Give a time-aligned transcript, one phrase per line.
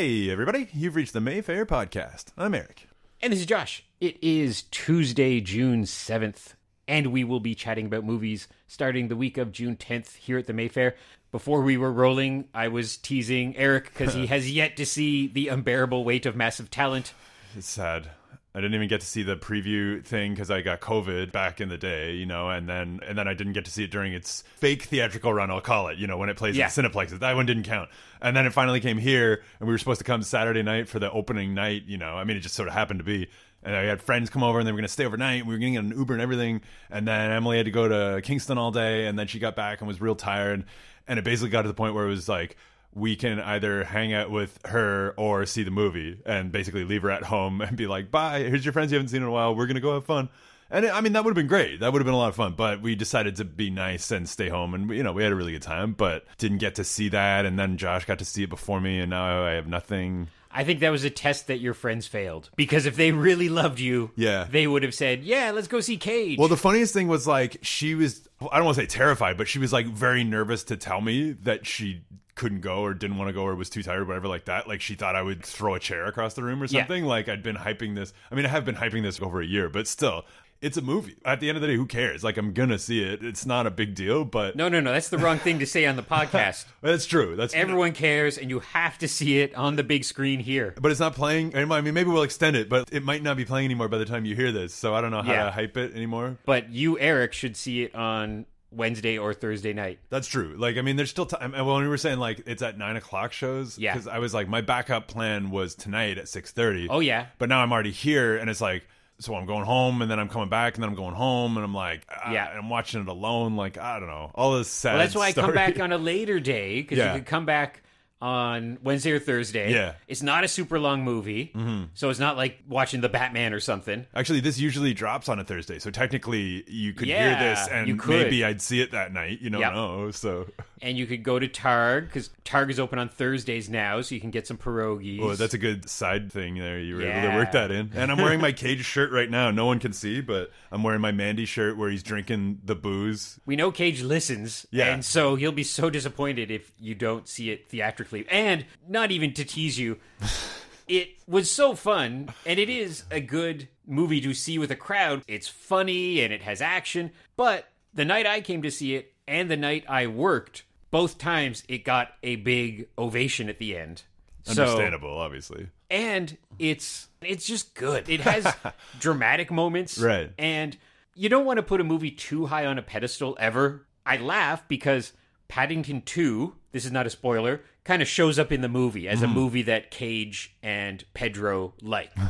[0.00, 2.28] Hey, everybody, you've reached the Mayfair Podcast.
[2.38, 2.88] I'm Eric.
[3.20, 3.84] And this is Josh.
[4.00, 6.54] It is Tuesday, June 7th,
[6.88, 10.46] and we will be chatting about movies starting the week of June 10th here at
[10.46, 10.96] the Mayfair.
[11.30, 15.48] Before we were rolling, I was teasing Eric because he has yet to see The
[15.48, 17.12] Unbearable Weight of Massive Talent.
[17.54, 18.08] It's sad.
[18.52, 21.68] I didn't even get to see the preview thing because I got COVID back in
[21.68, 24.12] the day, you know, and then and then I didn't get to see it during
[24.12, 25.50] its fake theatrical run.
[25.52, 26.64] I'll call it, you know, when it plays Yeah.
[26.66, 27.20] at Cineplexes.
[27.20, 27.90] That one didn't count.
[28.20, 30.98] And then it finally came here, and we were supposed to come Saturday night for
[30.98, 31.84] the opening night.
[31.86, 33.28] You know, I mean, it just sort of happened to be.
[33.62, 35.46] And I had friends come over, and they were going to stay overnight.
[35.46, 36.62] We were getting an Uber and everything.
[36.90, 39.80] And then Emily had to go to Kingston all day, and then she got back
[39.80, 40.64] and was real tired.
[41.06, 42.56] And it basically got to the point where it was like
[42.94, 47.10] we can either hang out with her or see the movie and basically leave her
[47.10, 49.54] at home and be like, bye, here's your friends you haven't seen in a while.
[49.54, 50.28] We're going to go have fun.
[50.72, 51.80] And I mean, that would have been great.
[51.80, 52.54] That would have been a lot of fun.
[52.56, 54.72] But we decided to be nice and stay home.
[54.74, 57.44] And, you know, we had a really good time, but didn't get to see that.
[57.44, 59.00] And then Josh got to see it before me.
[59.00, 60.28] And now I have nothing.
[60.52, 63.78] I think that was a test that your friends failed because if they really loved
[63.80, 64.46] you, Yeah.
[64.50, 67.58] they would have said, "Yeah, let's go see Cage." Well, the funniest thing was like,
[67.62, 70.76] she was, I don't want to say terrified, but she was like very nervous to
[70.76, 72.02] tell me that she
[72.34, 74.66] couldn't go or didn't want to go or was too tired or whatever like that
[74.68, 76.80] like she thought i would throw a chair across the room or Yeah.
[76.82, 79.46] something like i'd been hyping this i mean i have been hyping this over a
[79.46, 80.24] year but still
[80.62, 83.02] it's a movie at the end of the day who cares like i'm gonna see
[83.02, 84.92] it it's not a big deal but no, no, no.
[84.92, 86.66] That's the wrong thing to say on the podcast.
[86.82, 90.38] that's true that's Everyone cares, and you have to see it on the big screen
[90.40, 90.74] here.
[90.80, 93.44] but it's not playing i mean maybe we'll extend it but it might not be
[93.46, 95.44] playing anymore by the time you hear this so i don't know how Yeah.
[95.46, 99.98] to hype it anymore But you, Eric, should see it on Wednesday or Thursday night.
[100.10, 100.54] That's true.
[100.56, 101.54] Like, I mean, there's still time.
[101.54, 103.92] And when we were saying like it's at nine o'clock shows, Yeah.
[103.94, 106.88] because I was like, my backup plan was tonight at six thirty.
[106.88, 107.26] Oh, yeah.
[107.38, 108.86] But now I'm already here, and it's like,
[109.18, 111.64] so I'm going home, and then I'm coming back, and then I'm going home, and
[111.64, 112.46] I'm like, ah, Yeah.
[112.46, 113.56] I'm watching it alone.
[113.56, 114.92] Like, I don't know, all this sad.
[114.94, 117.12] Well, that's why I come back on a later day because Yeah.
[117.12, 117.82] you could come back
[118.20, 119.72] on Wednesday or Thursday.
[119.72, 119.94] Yeah.
[120.06, 121.84] It's not a super long movie, mm-hmm.
[121.94, 124.06] so it's not like watching the Batman or something.
[124.14, 128.06] Actually, this usually drops on a Thursday, so technically you could Yeah, hear this, and
[128.06, 129.40] maybe I'd see it that night.
[129.40, 129.72] You don't Yep.
[129.74, 130.46] know, so.
[130.82, 134.20] And you could go to Targ because Targ is open on Thursdays now, so you
[134.20, 135.20] can get some pierogies.
[135.20, 136.78] Oh, that's a good side thing there.
[136.80, 137.90] You were able to work that in.
[137.94, 139.50] And I'm wearing my cage shirt right now.
[139.50, 143.38] No one can see, but I'm wearing my Mandy shirt where he's drinking the booze.
[143.44, 144.86] we know Cage listens, Yeah.
[144.92, 148.26] and so he'll be so disappointed if you don't see it theatrically.
[148.30, 149.98] And not even to tease you,
[150.88, 155.22] it was so fun, and it is a good movie to see with a crowd.
[155.28, 159.50] It's funny and it has action, but the night I came to see it and
[159.50, 164.02] the night I worked, both times it got a big ovation at the end.
[164.44, 165.68] So- Understandable, obviously.
[165.90, 168.08] and it's it's just good.
[168.08, 168.52] It has
[169.00, 170.32] dramatic moments, Right.
[170.38, 170.76] And
[171.14, 173.86] you don't want to put a movie too high on a pedestal ever.
[174.06, 175.12] I laugh because
[175.48, 179.22] Paddington Two, this is not a spoiler, kind of shows up in the movie as
[179.22, 179.34] a mm.
[179.34, 182.12] movie that Cage and Pedro like.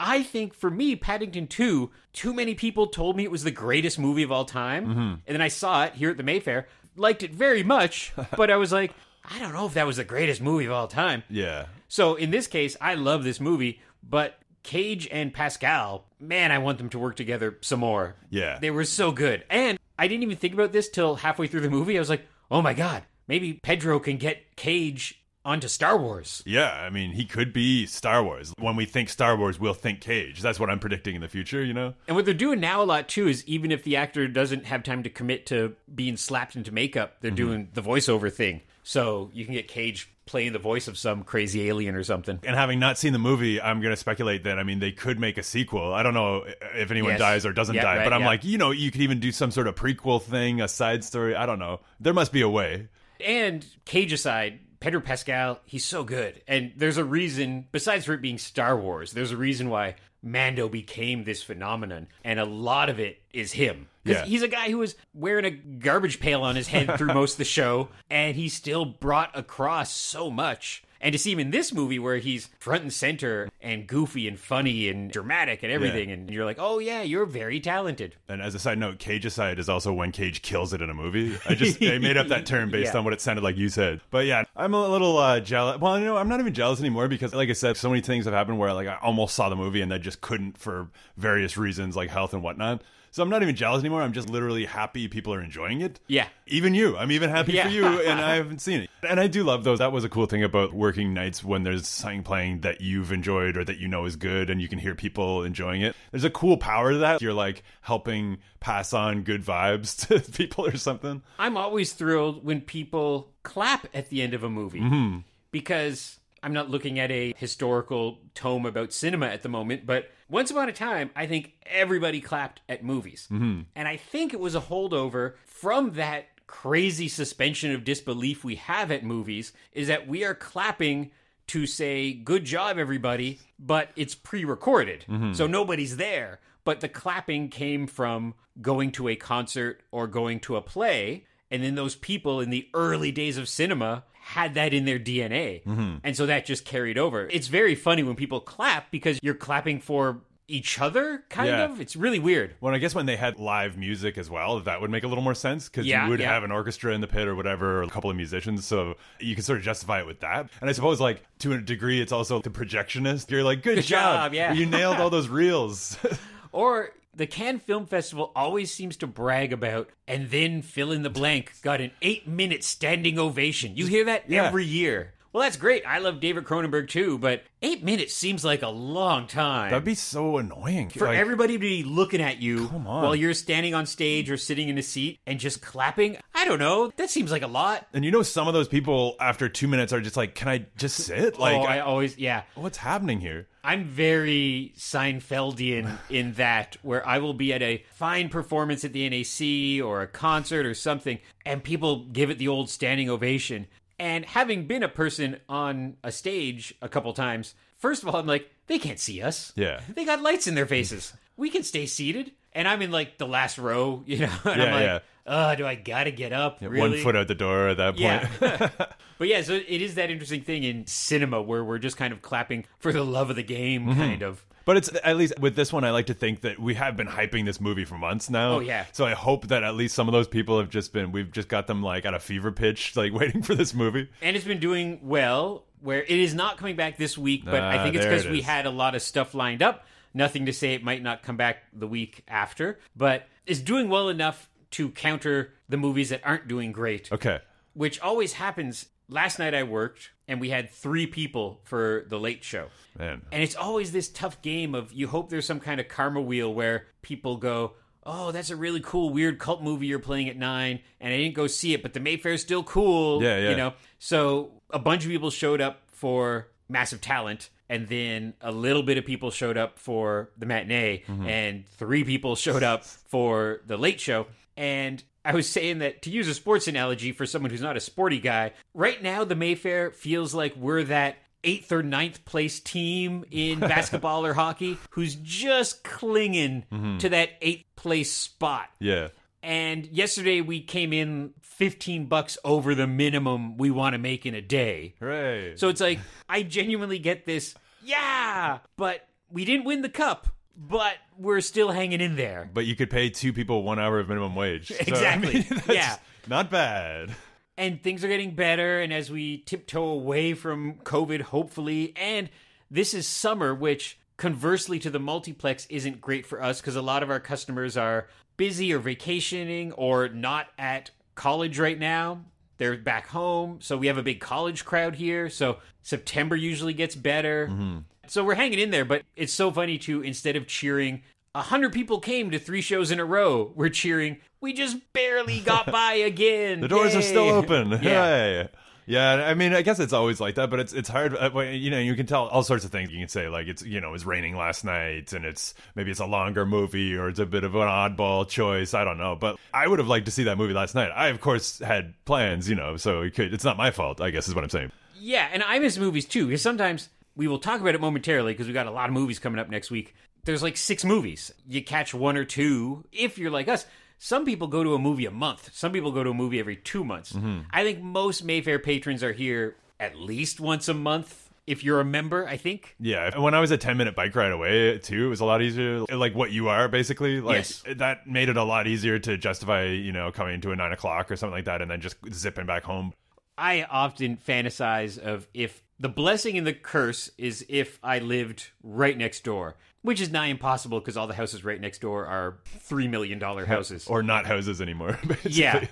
[0.00, 3.98] I think for me, Paddington 2, too many people told me it was the greatest
[3.98, 4.86] movie of all time.
[4.86, 4.98] Mm-hmm.
[5.00, 6.68] And then I saw it here at the Mayfair,
[6.98, 8.92] liked it very much, but I was like,
[9.24, 11.22] I don't know if that was the greatest movie of all time.
[11.28, 11.66] Yeah.
[11.88, 16.78] So in this case, I love this movie, but Cage and Pascal, man, I want
[16.78, 18.16] them to work together some more.
[18.30, 18.58] Yeah.
[18.58, 19.44] They were so good.
[19.48, 21.96] And I didn't even think about this till halfway through the movie.
[21.96, 26.42] I was like, oh my God, maybe Pedro can get Cage onto Star Wars.
[26.44, 28.52] Yeah, I mean, he could be Star Wars.
[28.58, 30.42] When we think Star Wars, we'll think Cage.
[30.42, 31.94] That's what I'm predicting in the future, you know?
[32.06, 34.82] And what they're doing now a lot too is even if the actor doesn't have
[34.82, 37.36] time to commit to being slapped into makeup, they're mm-hmm.
[37.36, 38.62] doing the voiceover thing.
[38.82, 42.38] So you can get Cage playing the voice of some crazy alien or something.
[42.42, 45.18] And having not seen the movie, I'm going to speculate that, I mean, they could
[45.18, 45.92] make a sequel.
[45.92, 46.44] I don't know
[46.74, 47.18] if anyone Yes.
[47.18, 48.26] dies or doesn't Yeah, die, right, but I'm yeah.
[48.26, 51.34] like, you know, you could even do some sort of prequel thing, a side story.
[51.34, 51.80] I don't know.
[52.00, 52.88] There must be a way.
[53.20, 56.42] And Cage aside, Pedro Pascal, he's so good.
[56.46, 60.68] And there's a reason, besides for it being Star Wars, there's a reason why Mando
[60.68, 62.08] became this phenomenon.
[62.24, 63.88] And a lot of it is him.
[64.04, 64.24] Yeah.
[64.24, 67.38] he's a guy who was wearing a garbage pail on his head through most of
[67.38, 70.82] the show, and he still brought across so much.
[71.00, 74.38] And to see him in this movie where he's front and center and goofy and
[74.38, 78.16] funny and dramatic and everything, and you're like, oh yeah, you're very talented.
[78.28, 80.94] And as a side note, Cage aside is also when Cage kills it in a
[80.94, 81.38] movie.
[81.48, 82.98] I just I made up that term based Yeah.
[82.98, 84.00] on what it sounded like you said.
[84.10, 85.80] But yeah, I'm a little uh, jealous.
[85.80, 88.24] Well, you know, I'm not even jealous anymore because, like I said, so many things
[88.24, 91.56] have happened where like I almost saw the movie and I just couldn't for various
[91.56, 92.82] reasons like health and whatnot.
[93.18, 94.00] So I'm not even jealous anymore.
[94.02, 95.98] I'm just literally happy people are enjoying it.
[96.06, 96.28] Yeah.
[96.46, 96.96] Even you.
[96.96, 97.64] I'm even happy Yeah.
[97.64, 98.90] for you, and I haven't seen it.
[99.02, 99.80] And I do love those.
[99.80, 103.56] That was a cool thing about working nights when there's something playing that you've enjoyed
[103.56, 105.96] or that you know is good, and you can hear people enjoying it.
[106.12, 107.20] There's a cool power to that.
[107.20, 111.22] You're like helping pass on good vibes to people or something.
[111.38, 115.18] I'm always thrilled when people clap at the end of a movie Mm-hmm.
[115.50, 120.50] because I'm not looking at a historical tome about cinema at the moment, but once
[120.50, 123.28] upon a time, I think everybody clapped at movies.
[123.30, 123.62] Mm-hmm.
[123.74, 128.90] And I think it was a holdover from that crazy suspension of disbelief we have
[128.90, 131.10] at movies, is that we are clapping
[131.48, 135.04] to say, good job, everybody, but it's pre recorded.
[135.34, 136.40] So nobody's there.
[136.64, 141.24] But the clapping came from going to a concert or going to a play.
[141.50, 145.62] And then those people in the early days of cinema had that in their DNA.
[145.64, 145.96] Mm-hmm.
[146.04, 147.26] And so that just carried over.
[147.30, 150.20] It's very funny when people clap because you're clapping for
[150.50, 151.64] each other, kind Yeah.
[151.64, 151.80] of.
[151.80, 152.54] It's really weird.
[152.60, 155.24] Well, I guess when they had live music as well, that would make a little
[155.24, 156.32] more sense because Yeah, you would yeah.
[156.32, 159.34] have an orchestra in the pit or whatever, or a couple of musicians, so you
[159.34, 160.48] can sort of justify it with that.
[160.60, 163.30] And I suppose, like to a degree, it's also the projectionist.
[163.30, 164.52] You're like, good, Good job, yeah.
[164.54, 165.96] you nailed all those reels.
[166.52, 171.10] Or the Cannes Film Festival always seems to brag about, and then fill in the
[171.10, 173.76] blank got an eight minute standing ovation.
[173.76, 174.46] You hear that Yeah.
[174.46, 175.12] every year.
[175.32, 175.84] Well, that's great.
[175.86, 179.70] I love David Cronenberg too, but eight minutes seems like a long time.
[179.70, 183.74] That'd be so annoying for Like, everybody to be looking at you while you're standing
[183.74, 186.16] on stage or sitting in a seat and just clapping.
[186.34, 186.90] I don't know.
[186.96, 187.86] That seems like a lot.
[187.92, 190.66] And you know, some of those people after two minutes are just like, "Can I
[190.76, 192.44] just sit?" Oh, like, oh, I always, yeah.
[192.54, 193.48] what's happening here?
[193.62, 199.08] I'm very Seinfeldian in that, where I will be at a fine performance at the
[199.08, 203.66] NAC or a concert or something, and people give it the old standing ovation.
[203.98, 208.26] And having been a person on a stage a couple times, first of all, I'm
[208.26, 209.52] like, they can't see us.
[209.56, 209.80] Yeah.
[209.94, 211.12] They got lights in their faces.
[211.36, 212.32] We can stay seated.
[212.52, 214.98] And I'm in like the last row, you know, and I'm Yeah, like, yeah.
[215.32, 216.60] uh, do I gotta get up?
[216.62, 217.00] One really?
[217.02, 218.28] foot out the door at that point.
[218.40, 218.86] Yeah.
[219.18, 222.22] but yeah, so it is that interesting thing in cinema where we're just kind of
[222.22, 224.00] clapping for the love of the game, Mm-hmm.
[224.00, 224.44] kind of.
[224.68, 227.06] But it's at least with this one, I like to think that we have been
[227.06, 228.56] hyping this movie for months now.
[228.56, 228.84] Oh, yeah.
[228.92, 231.48] So I hope that at least some of those people have just been, we've just
[231.48, 234.10] got them like at a fever pitch, like waiting for this movie.
[234.20, 237.82] And it's been doing well, where it is not coming back this week, but I
[237.82, 239.86] think it's because it we had a lot of stuff lined up.
[240.12, 244.10] Nothing to say it might not come back the week after, but it's doing well
[244.10, 247.10] enough to counter the movies that aren't doing great.
[247.10, 247.38] Okay.
[247.72, 248.84] which always happens.
[249.10, 252.66] Last night I worked and we had three people for the late show.
[252.98, 253.22] Man.
[253.32, 256.52] And it's always this tough game of you hope there's some kind of karma wheel
[256.52, 257.72] where people go,
[258.10, 261.34] Oh, that's a really cool, weird cult movie you're playing at nine, and I didn't
[261.34, 263.22] go see it, but the Mayfair's still cool.
[263.22, 263.50] Yeah, yeah.
[263.50, 263.74] You know?
[263.98, 268.96] So a bunch of people showed up for Massive Talent, and then a little bit
[268.96, 271.26] of people showed up for the matinee, Mm-hmm.
[271.28, 274.26] and three people showed up for the late show.
[274.56, 277.80] And I was saying that to use a sports analogy for someone who's not a
[277.80, 283.24] sporty guy, right now the Mayfair feels like we're that eighth or ninth place team
[283.30, 286.98] in basketball or hockey who's just clinging Mm-hmm.
[286.98, 288.68] to that eighth place spot.
[288.80, 289.08] Yeah.
[289.42, 294.34] And yesterday we came in 15 bucks over the minimum we want to make in
[294.34, 294.94] a day.
[295.00, 295.56] Hooray.
[295.56, 297.54] So it's like, I genuinely get this,
[297.84, 300.26] yeah, but we didn't win the cup,
[300.58, 302.50] but we're still hanging in there.
[302.52, 304.68] but you could pay two people one hour of minimum wage.
[304.72, 305.34] So, I Exactly.
[305.34, 305.96] mean, that's Yeah.
[306.26, 307.14] Not bad.
[307.56, 312.28] and things are getting better and as we tiptoe away from covid hopefully and
[312.70, 317.02] this is summer which conversely to the multiplex isn't great for us because a lot
[317.02, 322.24] of our customers are busy or vacationing or not at college right now
[322.58, 326.94] they're back home so we have a big college crowd here so september usually gets
[326.94, 327.78] better mm-hmm.
[328.06, 331.02] so we're hanging in there but it's so funny to instead of cheering
[331.34, 333.52] a hundred people came to three shows in a row.
[333.54, 334.18] We're cheering.
[334.40, 336.60] We just barely got by again.
[336.60, 337.70] The doors are still open.
[337.70, 337.78] Yeah.
[337.78, 338.48] Hooray.
[338.88, 341.14] Yeah, I mean, I guess it's always like that, but it's it's hard.
[341.14, 342.90] uh, You know, you can tell all sorts of things.
[342.90, 345.90] You can say like it's you know it was raining last night, and it's maybe
[345.90, 348.72] it's a longer movie, or it's a bit of an oddball choice.
[348.72, 350.90] I don't know, but I would have liked to see that movie last night.
[350.96, 354.00] I of course had plans, you know, so it could, it's not my fault.
[354.00, 354.72] I guess is what I'm saying.
[354.98, 358.46] Yeah, and I miss movies too because sometimes we will talk about it momentarily because
[358.46, 359.94] we got a lot of movies coming up next week.
[360.24, 361.30] There's like six movies.
[361.46, 363.66] You catch one or two if you're like us.
[363.98, 365.50] Some people go to a movie a month.
[365.52, 367.12] Some people go to a movie every two months.
[367.12, 367.40] Mm-hmm.
[367.50, 371.24] I think most Mayfair patrons are here at least once a month.
[371.46, 372.76] If you're a member, I think.
[372.78, 375.40] Yeah, when I was a 10 minute bike ride away too, it was a lot
[375.40, 375.80] easier.
[375.90, 377.64] Like what you are basically, like Yes.
[377.76, 381.10] that made it a lot easier to justify, you know, coming to a nine o'clock
[381.10, 382.92] or something like that, and then just zipping back home.
[383.38, 388.98] I often fantasize of if the blessing and the curse is if I lived right
[388.98, 389.56] next door,
[389.88, 393.46] which is nigh impossible because all the houses right next door are three million dollar
[393.46, 393.86] houses.
[393.86, 394.98] Or not houses anymore.
[395.06, 395.30] Basically.
[395.30, 395.64] yeah,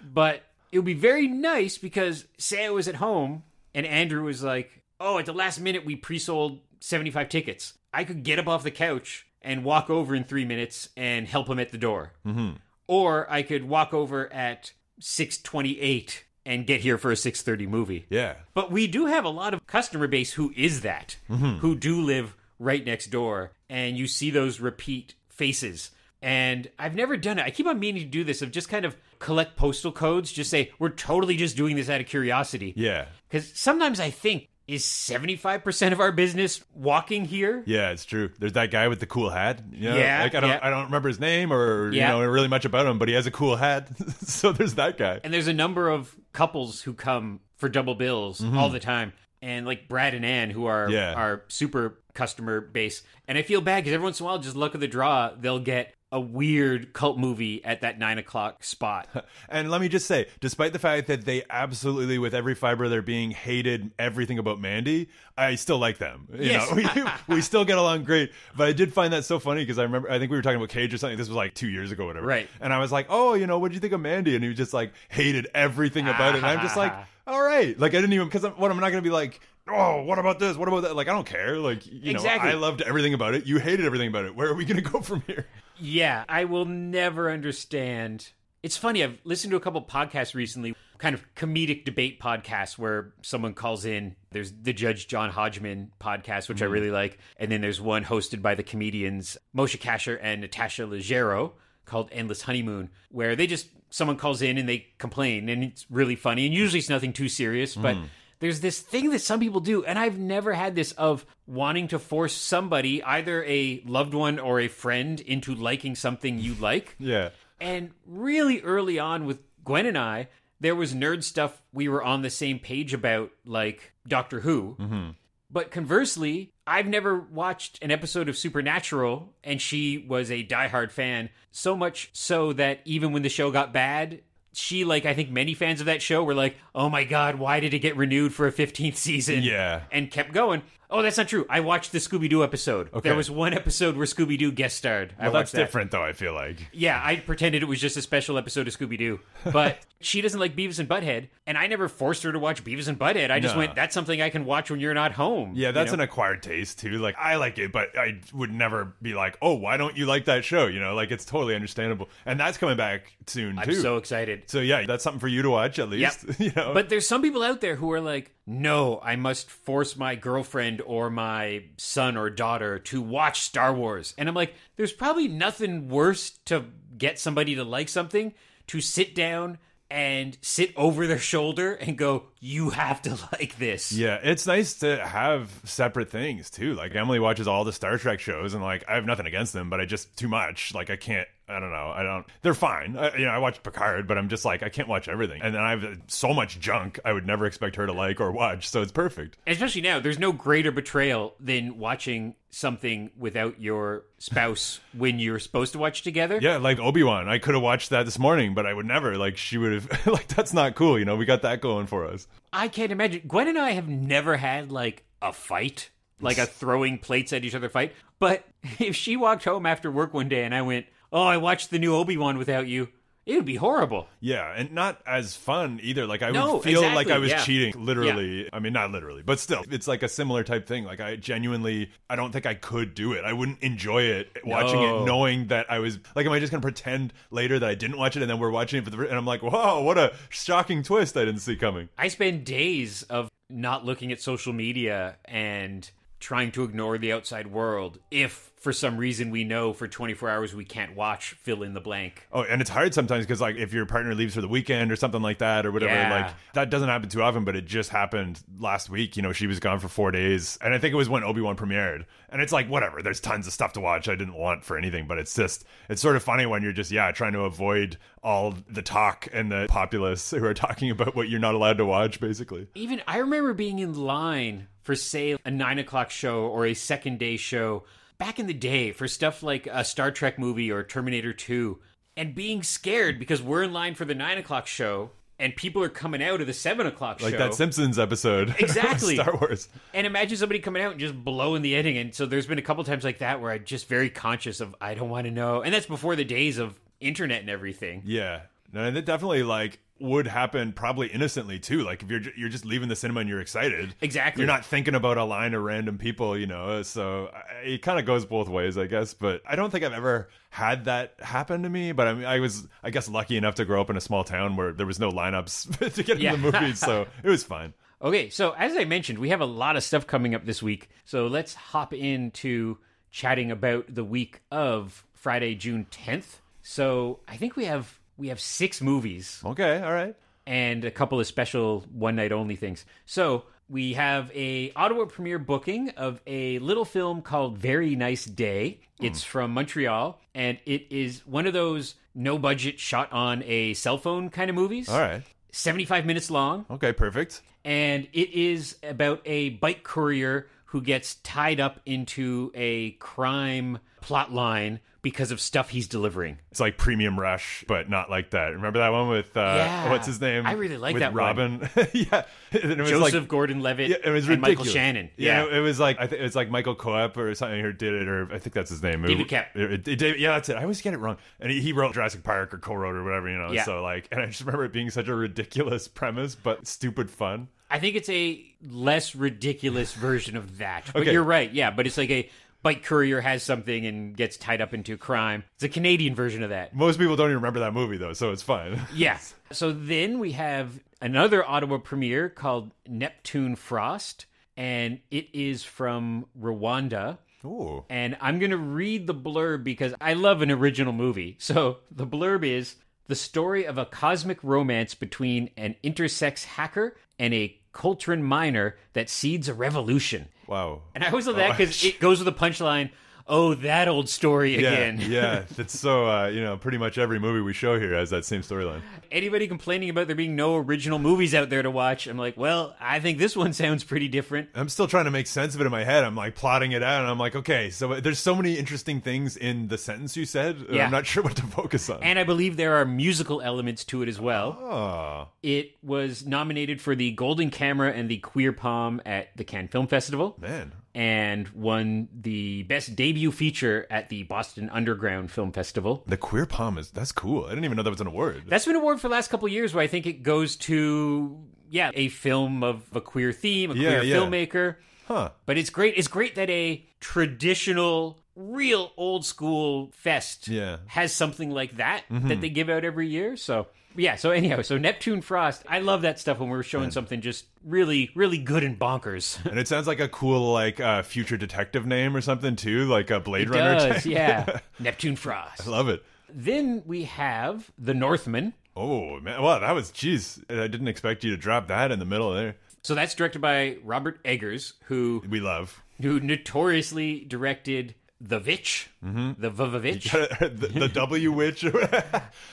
[0.00, 3.42] but it would be very nice because say I was at home
[3.74, 4.70] and Andrew was like,
[5.00, 8.62] "Oh, at the last minute we pre-sold seventy five tickets." I could get up off
[8.62, 12.58] the couch and walk over in three minutes and help him at the door, mm-hmm.
[12.86, 14.70] or I could walk over at
[15.00, 18.06] six twenty eight and get here for a 6:30 movie.
[18.10, 18.34] Yeah.
[18.54, 22.36] But we do have a lot of customer base who is that, who do live
[22.58, 25.90] right next door, and you see those repeat faces.
[26.22, 27.44] And I've never done it.
[27.44, 30.50] I keep on meaning to do this of just kind of collect postal codes, just
[30.50, 32.72] say, we're totally just doing this out of curiosity.
[32.76, 33.06] Yeah.
[33.28, 37.62] Because sometimes I think, is 75% of our business walking here?
[37.66, 38.30] Yeah, it's true.
[38.40, 39.62] There's that guy with the cool hat.
[39.70, 39.96] You know?
[39.96, 40.58] Yeah, like I don't, yeah.
[40.60, 42.16] I don't remember his name or Yeah.
[42.16, 43.88] you know really much about him, but he has a cool hat.
[44.22, 45.20] so there's that guy.
[45.22, 48.58] And there's a number of couples who come for double bills mm-hmm.
[48.58, 49.12] all the time.
[49.40, 51.14] And like Brad and Ann, who are Yeah.
[51.14, 53.02] our super customer base.
[53.28, 55.30] And I feel bad because every once in a while, just luck of the draw,
[55.38, 59.08] they'll get a weird cult movie at that nine o'clock spot.
[59.48, 62.90] And let me just say, despite the fact that they absolutely, with every fiber of
[62.90, 66.28] their being, hated everything about Mandy, I still like them.
[66.32, 66.70] You Yes.
[66.70, 66.76] know,
[67.28, 68.32] we, we still get along great.
[68.56, 70.56] But I did find that so funny because I remember, I think we were talking
[70.56, 71.18] about Cage or something.
[71.18, 72.26] This was like two years ago, whatever.
[72.26, 72.48] Right.
[72.60, 74.34] And I was like, oh, you know, what did you think of Mandy?
[74.36, 76.38] And he was just like, hated everything about it.
[76.38, 76.94] And I'm just like,
[77.26, 77.78] all right.
[77.78, 80.18] Like, I didn't even, because I'm, what I'm not going to be like, oh, what
[80.18, 80.56] about this?
[80.56, 80.96] What about that?
[80.96, 81.58] Like, I don't care.
[81.58, 82.50] Like, you Exactly.
[82.50, 83.46] know, I loved everything about it.
[83.46, 84.34] You hated everything about it.
[84.34, 85.46] Where are we going to go from here?
[85.78, 88.32] yeah, I will never understand.
[88.62, 93.12] It's funny, I've listened to a couple podcasts recently, kind of comedic debate podcasts where
[93.22, 94.16] someone calls in.
[94.30, 96.72] There's the Judge John Hodgman podcast, which I mm.
[96.72, 97.18] really like.
[97.36, 101.52] And then there's one hosted by the comedians Moshe Kasher and Natasha Leggero
[101.84, 105.48] called Endless Honeymoon, where they just, someone calls in and they complain.
[105.48, 106.46] And it's really funny.
[106.46, 108.06] And usually it's nothing too serious, but mm.
[108.38, 111.98] There's this thing that some people do, and I've never had this of wanting to
[111.98, 116.96] force somebody, either a loved one or a friend, into liking something you like.
[116.98, 117.30] Yeah.
[117.60, 120.28] And really early on with Gwen and I,
[120.60, 124.76] there was nerd stuff we were on the same page about, like Doctor Who.
[124.78, 125.10] Mm-hmm.
[125.50, 131.30] But conversely, I've never watched an episode of Supernatural, and she was a diehard fan.
[131.52, 134.22] So much so that even when the show got bad,
[134.56, 137.60] she, like I think many fans of that show, were like, "Oh my god, why
[137.60, 139.82] did it get renewed for a 15th season?" Yeah.
[139.92, 140.62] and kept going.
[140.90, 141.46] Oh, that's not true.
[141.50, 142.88] I watched the Scooby Doo episode.
[142.94, 143.08] Okay.
[143.08, 145.14] There was one episode where Scooby Doo guest starred.
[145.18, 145.58] I Well, watched that's that.
[145.58, 146.68] different, though, I feel like.
[146.72, 149.20] Yeah, I pretended it was just a special episode of Scooby Doo.
[149.52, 152.86] But she doesn't like Beavis and Butthead, and I never forced her to watch Beavis
[152.86, 153.30] and Butthead.
[153.32, 153.60] I just No.
[153.60, 155.52] went, that's something I can watch when you're not home.
[155.56, 156.98] Yeah, that's an acquired taste too.
[156.98, 160.26] Like I like it, but I would never be like, "Oh, why don't you like
[160.26, 162.08] that show?" You know, like it's totally understandable.
[162.24, 163.74] And that's coming back soon I'm too.
[163.80, 164.44] so excited.
[164.46, 166.26] So yeah, that's something for you to watch at least.
[166.38, 169.96] you know, But there's some people out there who are like, no, I must force
[169.96, 174.14] my girlfriend or my son or daughter to watch Star Wars.
[174.16, 178.34] And I'm like, there's probably nothing worse to get somebody to like something
[178.68, 179.58] to sit down
[179.90, 183.92] and sit over their shoulder and go, you have to like this.
[183.92, 186.74] yeah, it's nice to have separate things too.
[186.74, 189.70] Like Emily watches all the Star Trek shows, and like I have nothing against them,
[189.70, 190.74] but I just too much.
[190.74, 191.28] Like I can't.
[191.48, 191.92] I don't know.
[191.94, 192.26] I don't.
[192.42, 192.96] They're fine.
[192.96, 195.42] I, you know, I watched Picard, but I'm just like I can't watch everything.
[195.42, 198.32] And then I have so much junk I would never expect her to like or
[198.32, 198.68] watch.
[198.68, 199.38] So it's perfect.
[199.46, 205.72] especially now there's no greater betrayal than watching something without your spouse when you're supposed
[205.72, 207.28] to watch together Yeah, like Obi Wan.
[207.28, 209.16] I could have watched that this morning, but I would never.
[209.16, 210.06] Like she would have.
[210.06, 210.98] like that's not cool.
[210.98, 212.26] You know, we got that going for us.
[212.52, 216.98] i can't imagine gwen and i have never had like a fight like a throwing
[216.98, 218.44] plates at each other fight but
[218.78, 221.78] if she walked home after work one day and i went oh i watched the
[221.78, 222.88] new obi-wan without you
[223.24, 226.06] it would be horrible Yeah, and not as fun either.
[226.06, 227.42] Like I No, would feel like I was yeah.
[227.42, 228.48] cheating, literally.
[228.52, 230.84] I mean, not literally, but still, it's like a similar type thing.
[230.84, 233.24] Like I genuinely, I don't think I could do it.
[233.24, 235.02] I wouldn't enjoy it watching No.
[235.02, 237.98] it, knowing that I was like, am I just gonna pretend later that I didn't
[237.98, 240.14] watch it, and then we're watching it for the, and I'm like, whoa, what a
[240.28, 241.88] shocking twist I didn't see coming.
[241.98, 247.48] i spend days of not looking at social media and trying to ignore the outside
[247.48, 251.72] world if for some reason we know for 24 hours we can't watch fill in
[251.72, 254.48] the blank Oh, and it's hard sometimes because like if your partner leaves for the
[254.48, 256.10] weekend or something like that or whatever, Yeah.
[256.26, 257.44] like that doesn't happen too often.
[257.44, 259.16] But it just happened last week.
[259.16, 261.40] You know, she was gone for four days, and I think it was when Obi
[261.42, 262.06] Wan premiered.
[262.28, 263.02] And it's like whatever.
[263.02, 264.08] There's tons of stuff to watch.
[264.08, 266.90] I didn't want for anything, but it's just it's sort of funny when you're just
[266.90, 271.28] yeah trying to avoid all the talk and the populace who are talking about what
[271.28, 272.66] you're not allowed to watch, basically.
[272.74, 277.20] Even I remember being in line for, say, a nine o'clock show or a second
[277.20, 277.84] day show
[278.18, 281.78] back in the day for stuff like a Star Trek movie or Terminator 2,
[282.16, 285.90] and being scared because we're in line for the nine o'clock show and people are
[285.90, 287.26] coming out of the seven o'clock show.
[287.26, 289.16] Like that Simpsons episode, Exactly.
[289.16, 289.68] Star Wars.
[289.92, 291.98] and imagine somebody coming out and just blowing the ending.
[291.98, 294.74] And so there's been a couple times like that where I'm just very conscious of,
[294.80, 295.60] I don't want to know.
[295.60, 298.02] And that's before the days of internet and everything.
[298.06, 298.42] Yeah.
[298.72, 301.82] No, and it definitely like would happen probably innocently too.
[301.82, 304.42] Like if you're you're just leaving the cinema and you're excited, Exactly.
[304.42, 306.82] You're not thinking about a line of random people, you know.
[306.82, 307.30] So
[307.64, 309.14] it kind of goes both ways, I guess.
[309.14, 311.92] But I don't think I've ever had that happen to me.
[311.92, 314.22] But I mean, I was, I guess, lucky enough to grow up in a small
[314.24, 316.34] town where there was no lineups to get Yeah.
[316.34, 317.72] in the movies, so it was fine.
[318.02, 320.90] Okay, so as I mentioned, we have a lot of stuff coming up this week.
[321.06, 322.76] So let's hop into
[323.10, 326.40] chatting about the week of Friday, June 10th.
[326.60, 330.14] So I think we have we have six movies Okay, all right.
[330.46, 332.84] and a couple of special one night only things.
[333.04, 338.80] So we have a Ottawa premiere booking of a little film called Very Nice Day.
[339.00, 339.28] It's hmm.
[339.28, 344.30] from Montreal and it is one of those no budget shot on a cell phone
[344.30, 344.88] kind of movies.
[344.88, 345.22] All right.
[345.52, 347.40] 75 minutes long Okay, perfect.
[347.64, 354.32] and it is about a bike courier who gets tied up into a crime plot
[354.32, 356.36] line because of stuff he's delivering.
[356.50, 358.54] It's like Premium Rush, but not like that.
[358.54, 359.88] Remember that one with uh, Yeah.
[359.88, 360.44] what's his name?
[360.44, 361.14] I really like with that.
[361.14, 361.60] Robin.
[361.92, 364.58] yeah, And it was Joseph like Gordon-Levitt Yeah, it was and ridiculous.
[364.58, 365.10] Michael Shannon.
[365.16, 365.58] Yeah, Yeah.
[365.58, 368.08] it was like I think it was like Michael Koepp or something who did it,
[368.08, 369.02] or I think that's his name.
[369.02, 369.46] David It- Koepp.
[369.54, 370.56] it- it- David- yeah, that's it.
[370.56, 371.18] I always get it wrong.
[371.38, 373.52] And he, he wrote Jurassic Park or co-wrote or whatever, you know.
[373.52, 373.62] Yeah.
[373.62, 377.46] So like, and I just remember it being such a ridiculous premise, but stupid fun.
[377.70, 380.84] I think it's a less ridiculous version of that.
[380.92, 381.12] But Okay.
[381.12, 381.52] you're right.
[381.52, 382.28] Yeah, but it's like a
[382.62, 385.44] bike courier has something and gets tied up into crime.
[385.54, 386.74] It's a Canadian version of that.
[386.74, 388.80] Most people don't even remember that movie though, so it's fine.
[388.94, 389.18] Yeah.
[389.52, 397.18] So then we have another Ottawa premiere called Neptune Frost, and it is from Rwanda.
[397.44, 397.84] Ooh.
[397.88, 401.36] And I'm going to read the blurb because I love an original movie.
[401.46, 407.32] So the blurb is the story of a cosmic romance between an intersex hacker and
[407.32, 410.28] a coltan miner that seeds a revolution.
[410.46, 410.82] Wow.
[410.94, 412.90] And I always love that oh, because it goes with the punchline,
[413.28, 415.10] oh, that old story Yeah, again.
[415.10, 415.44] yeah.
[415.56, 418.42] That's so uh, you know, pretty much every movie we show here has that same
[418.42, 418.82] storyline.
[419.10, 422.74] Anybody complaining about there being no original movies out there to watch, I'm like, well,
[422.80, 424.48] I think this one sounds pretty different.
[424.54, 426.04] I'm still trying to make sense of it in my head.
[426.04, 429.00] I'm like plotting it out, and I'm like, okay, so uh, there's so many interesting
[429.00, 430.56] things in the sentence you said.
[430.68, 430.84] Uh, yeah.
[430.86, 432.02] I'm not sure what to focus on.
[432.02, 434.58] And I believe there are musical elements to it as well.
[434.60, 439.68] oh, It was nominated for the Golden Camera and the Queer Palm at the Cannes
[439.68, 440.72] Film Festival man.
[440.96, 446.02] And won the Best Debut Feature at the Boston Underground Film Festival.
[446.06, 447.44] The queer palm is that's cool.
[447.44, 448.44] I didn't even know that was an award.
[448.48, 450.56] That's been an award for the last couple of years where I think it goes
[450.56, 454.16] to, yeah, a film of a queer theme, a Yeah, queer yeah.
[454.16, 454.76] filmmaker.
[455.06, 455.30] huh.
[455.44, 455.94] But it's great.
[455.98, 460.78] It's great that a traditional, real old school fest Yeah.
[460.86, 462.28] has something like that mm-hmm.
[462.28, 463.36] that they give out every year.
[463.36, 464.16] So yeah.
[464.16, 465.62] So anyhow, so Neptune Frost.
[465.68, 469.38] I love that stuff when we're showing something just really, really good and bonkers.
[469.50, 473.10] And it sounds like a cool like uh, future detective name or something too, like
[473.10, 473.74] a Blade It Runner.
[473.78, 474.06] does, type.
[474.06, 474.58] yeah.
[474.78, 475.66] Neptune Frost.
[475.66, 476.02] I love it.
[476.28, 478.52] Then we have The Northman.
[478.76, 480.42] Oh man, well that was jeez.
[480.50, 482.56] I didn't expect you to drop that in the middle there.
[482.82, 489.40] So that's directed by Robert Eggers, who We love who notoriously directed The Vitch, Mm-hmm.
[489.40, 490.10] The Vavavitch,
[490.60, 491.64] the, the W witch.